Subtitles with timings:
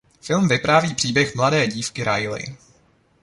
[0.21, 2.55] Film vypráví příběh mladé dívky "Riley".